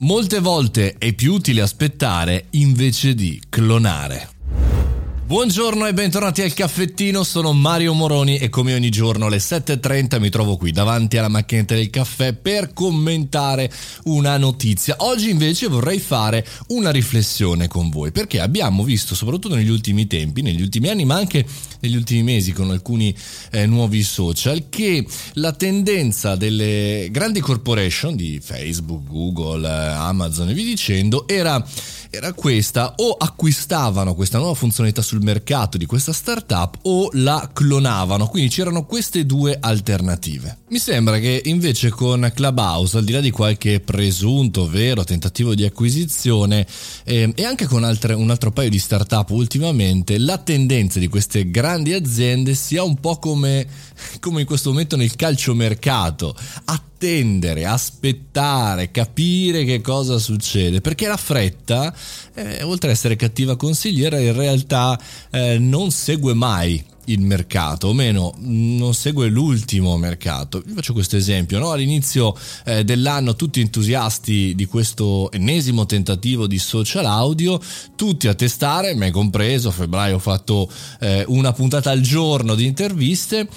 [0.00, 4.35] Molte volte è più utile aspettare invece di clonare.
[5.26, 10.30] Buongiorno e bentornati al caffettino, sono Mario Moroni e come ogni giorno alle 7.30 mi
[10.30, 13.68] trovo qui davanti alla macchinetta del caffè per commentare
[14.04, 14.94] una notizia.
[14.98, 20.42] Oggi invece vorrei fare una riflessione con voi perché abbiamo visto soprattutto negli ultimi tempi,
[20.42, 21.44] negli ultimi anni ma anche
[21.80, 23.12] negli ultimi mesi con alcuni
[23.50, 25.04] eh, nuovi social che
[25.34, 31.66] la tendenza delle grandi corporation di Facebook, Google, Amazon e via dicendo era
[32.16, 38.26] era questa, o acquistavano questa nuova funzionalità sul mercato di questa startup o la clonavano,
[38.28, 40.58] quindi c'erano queste due alternative.
[40.68, 45.64] Mi sembra che invece con Clubhouse, al di là di qualche presunto vero tentativo di
[45.64, 46.66] acquisizione
[47.04, 51.50] eh, e anche con altre, un altro paio di startup ultimamente, la tendenza di queste
[51.50, 53.66] grandi aziende sia un po' come,
[54.20, 61.94] come in questo momento nel calciomercato, attendere, aspettare, capire che cosa succede, perché la fretta,
[62.34, 64.98] eh, oltre ad essere cattiva consigliera, in realtà
[65.30, 70.62] eh, non segue mai il mercato, o meno non segue l'ultimo mercato.
[70.64, 71.70] Vi faccio questo esempio, no?
[71.70, 77.60] all'inizio eh, dell'anno tutti entusiasti di questo ennesimo tentativo di social audio,
[77.94, 82.66] tutti a testare, me compreso, a febbraio ho fatto eh, una puntata al giorno di
[82.66, 83.48] interviste,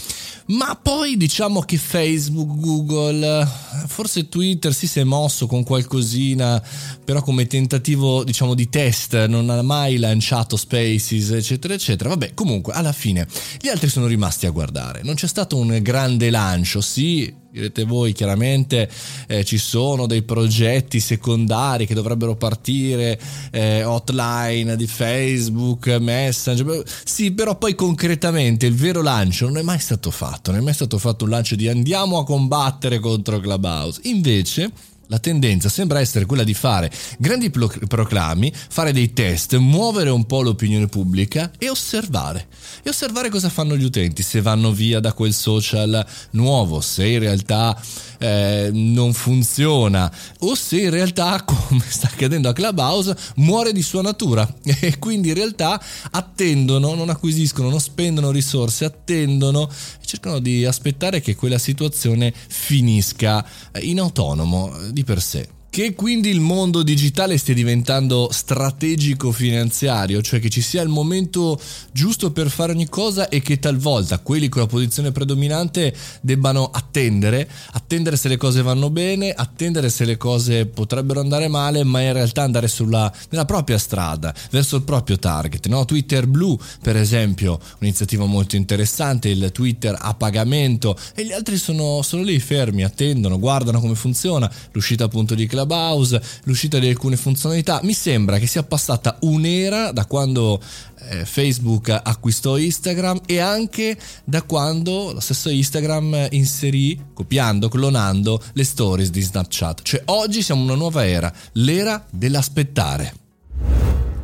[0.49, 3.47] ma poi diciamo che Facebook, Google,
[3.87, 6.61] forse Twitter si è mosso con qualcosina,
[7.03, 12.09] però come tentativo diciamo di test non ha mai lanciato Spaces, eccetera, eccetera.
[12.09, 13.27] Vabbè, comunque alla fine
[13.59, 15.01] gli altri sono rimasti a guardare.
[15.03, 18.89] Non c'è stato un grande lancio, sì, direte voi chiaramente
[19.27, 23.19] eh, ci sono dei progetti secondari che dovrebbero partire
[23.51, 29.79] eh, hotline di facebook messenger sì però poi concretamente il vero lancio non è mai
[29.79, 34.01] stato fatto non è mai stato fatto un lancio di andiamo a combattere contro clubhouse.
[34.03, 34.71] Invece
[35.09, 40.41] la tendenza sembra essere quella di fare grandi proclami, fare dei test, muovere un po'
[40.41, 42.47] l'opinione pubblica e osservare.
[42.83, 47.19] E osservare cosa fanno gli utenti, se vanno via da quel social nuovo, se in
[47.19, 47.79] realtà
[48.19, 54.01] eh, non funziona o se in realtà, come sta accadendo a Clubhouse, muore di sua
[54.01, 55.81] natura e quindi in realtà
[56.11, 59.69] attendono, non acquisiscono, non spendono risorse, attendono
[60.05, 63.45] cercano di aspettare che quella situazione finisca
[63.81, 65.57] in autonomo di per sé.
[65.71, 71.61] Che quindi il mondo digitale stia diventando strategico finanziario, cioè che ci sia il momento
[71.91, 77.47] giusto per fare ogni cosa e che talvolta quelli con la posizione predominante debbano attendere,
[77.73, 82.13] attendere se le cose vanno bene, attendere se le cose potrebbero andare male, ma in
[82.13, 85.67] realtà andare sulla, nella propria strada, verso il proprio target.
[85.67, 85.85] No?
[85.85, 92.01] Twitter Blue, per esempio, un'iniziativa molto interessante, il Twitter a pagamento e gli altri sono,
[92.01, 97.79] sono lì fermi, attendono, guardano come funziona, l'uscita appunto di Clubhouse, l'uscita di alcune funzionalità.
[97.83, 100.61] Mi sembra che sia passata un'era da quando
[101.09, 108.63] eh, Facebook acquistò Instagram e anche da quando lo stesso Instagram inserì, copiando, clonando le
[108.63, 109.81] stories di Snapchat.
[109.81, 113.28] Cioè oggi siamo in una nuova era, l'era dell'aspettare.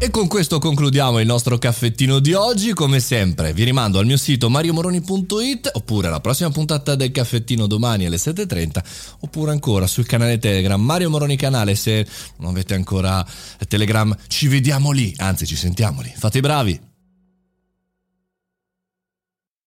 [0.06, 2.74] E con questo concludiamo il nostro caffettino di oggi.
[2.74, 8.06] Come sempre, vi rimando al mio sito mariomoroni.it oppure alla prossima puntata del caffettino domani
[8.06, 8.84] alle 7.30
[9.22, 11.74] oppure ancora sul canale Telegram Mario Moroni Canale.
[11.74, 12.06] Se
[12.38, 13.26] non avete ancora
[13.68, 16.14] Telegram, ci vediamo lì, anzi, ci sentiamo lì.
[16.16, 16.95] Fate i bravi.